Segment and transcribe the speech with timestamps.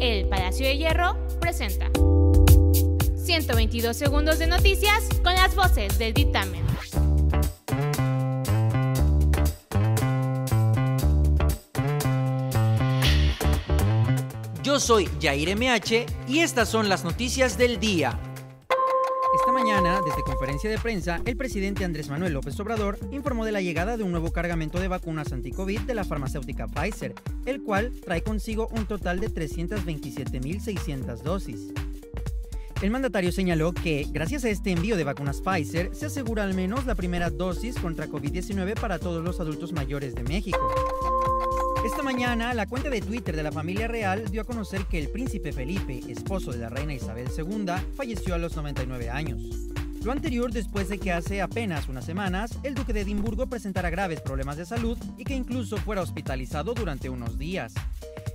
[0.00, 1.90] El Palacio de Hierro presenta
[3.16, 6.64] 122 segundos de noticias con las voces del dictamen.
[14.62, 18.18] Yo soy Jair MH y estas son las noticias del día.
[19.38, 23.60] Esta mañana, desde conferencia de prensa, el presidente Andrés Manuel López Obrador informó de la
[23.60, 27.14] llegada de un nuevo cargamento de vacunas anti-COVID de la farmacéutica Pfizer,
[27.44, 31.70] el cual trae consigo un total de 327.600 dosis.
[32.80, 36.86] El mandatario señaló que, gracias a este envío de vacunas Pfizer, se asegura al menos
[36.86, 40.58] la primera dosis contra COVID-19 para todos los adultos mayores de México.
[41.86, 45.08] Esta mañana, la cuenta de Twitter de la familia real dio a conocer que el
[45.08, 49.40] príncipe Felipe, esposo de la reina Isabel II, falleció a los 99 años.
[50.02, 54.20] Lo anterior después de que hace apenas unas semanas el duque de Edimburgo presentara graves
[54.20, 57.72] problemas de salud y que incluso fuera hospitalizado durante unos días.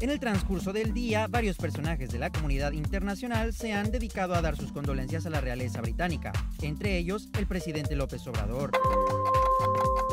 [0.00, 4.40] En el transcurso del día, varios personajes de la comunidad internacional se han dedicado a
[4.40, 8.70] dar sus condolencias a la realeza británica, entre ellos el presidente López Obrador.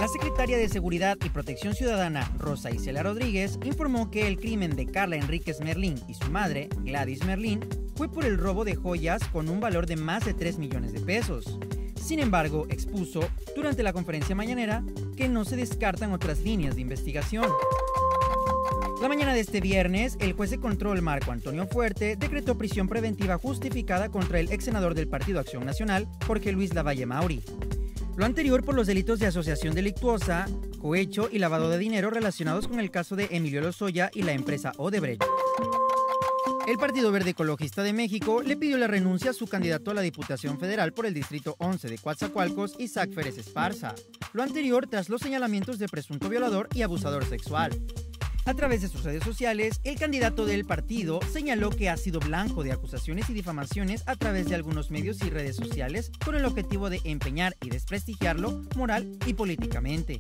[0.02, 4.88] La secretaria de Seguridad y Protección Ciudadana, Rosa Isela Rodríguez, informó que el crimen de
[4.88, 7.60] Carla Enríquez Merlín y su madre, Gladys Merlín,
[7.96, 11.02] fue por el robo de joyas con un valor de más de 3 millones de
[11.02, 11.60] pesos.
[11.96, 14.84] Sin embargo, expuso durante la conferencia mañanera
[15.16, 17.46] que no se descartan otras líneas de investigación.
[19.04, 23.38] La mañana de este viernes, el juez de control Marco Antonio Fuerte decretó prisión preventiva
[23.38, 27.44] justificada contra el ex senador del Partido Acción Nacional, Jorge Luis Lavalle Mauri.
[28.18, 30.46] Lo anterior por los delitos de asociación delictuosa,
[30.80, 34.74] cohecho y lavado de dinero relacionados con el caso de Emilio Lozoya y la empresa
[34.78, 35.24] Odebrecht.
[36.68, 40.02] El Partido Verde Ecologista de México le pidió la renuncia a su candidato a la
[40.02, 43.96] Diputación Federal por el Distrito 11 de Coatzacoalcos, Isaac Férez Esparza.
[44.34, 47.72] Lo anterior tras los señalamientos de presunto violador y abusador sexual.
[48.46, 52.64] A través de sus redes sociales, el candidato del partido señaló que ha sido blanco
[52.64, 56.90] de acusaciones y difamaciones a través de algunos medios y redes sociales con el objetivo
[56.90, 60.20] de empeñar y desprestigiarlo moral y políticamente.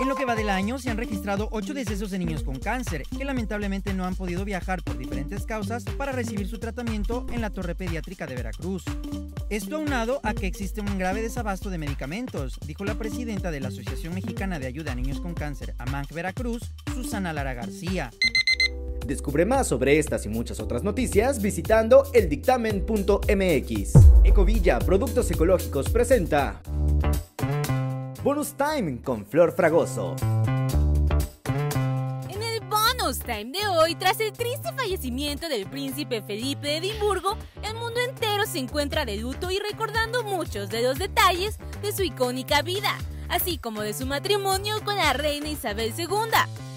[0.00, 3.02] En lo que va del año se han registrado 8 decesos de niños con cáncer
[3.16, 7.50] que lamentablemente no han podido viajar por diferentes causas para recibir su tratamiento en la
[7.50, 8.84] torre pediátrica de Veracruz.
[9.50, 13.68] Esto aunado a que existe un grave desabasto de medicamentos, dijo la presidenta de la
[13.68, 16.62] Asociación Mexicana de Ayuda a Niños con Cáncer, AMANC Veracruz,
[16.94, 18.10] Susana Lara García.
[19.04, 23.92] Descubre más sobre estas y muchas otras noticias visitando eldictamen.mx.
[24.22, 26.60] Ecovilla Productos Ecológicos presenta
[28.22, 30.16] Bonus Time con Flor Fragoso.
[32.28, 37.36] En el bonus time de hoy, tras el triste fallecimiento del príncipe Felipe de Edimburgo,
[37.62, 42.02] el mundo entero se encuentra de luto y recordando muchos de los detalles de su
[42.02, 46.08] icónica vida, así como de su matrimonio con la reina Isabel II.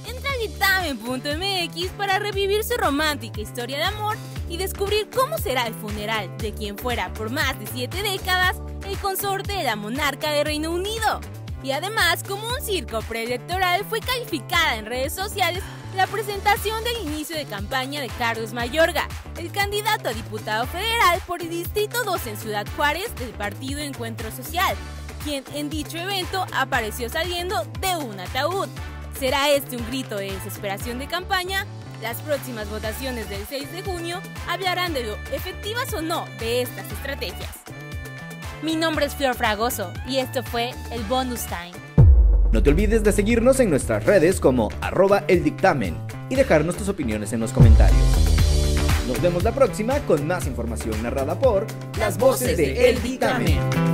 [0.07, 4.15] Entra a dictamen.mx para revivir su romántica historia de amor
[4.47, 8.57] y descubrir cómo será el funeral de quien fuera por más de siete décadas
[8.95, 11.21] consorte de la monarca de Reino Unido.
[11.63, 15.63] Y además, como un circo preelectoral, fue calificada en redes sociales
[15.95, 19.07] la presentación del inicio de campaña de Carlos Mayorga,
[19.37, 24.31] el candidato a diputado federal por el Distrito 2 en Ciudad Juárez del Partido Encuentro
[24.31, 24.75] Social,
[25.23, 28.69] quien en dicho evento apareció saliendo de un ataúd.
[29.19, 31.67] ¿Será este un grito de desesperación de campaña?
[32.01, 36.91] Las próximas votaciones del 6 de junio hablarán de lo efectivas o no de estas
[36.91, 37.80] estrategias.
[38.63, 41.71] Mi nombre es Flor Fragoso y esto fue el Bonus Time.
[42.51, 45.43] No te olvides de seguirnos en nuestras redes como arroba el
[46.29, 47.99] y dejarnos tus opiniones en los comentarios.
[49.07, 51.65] Nos vemos la próxima con más información narrada por
[51.97, 53.90] Las voces de El Dictamen.